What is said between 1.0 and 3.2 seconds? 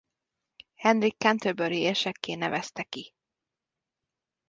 canterburyi érsekké nevezte ki.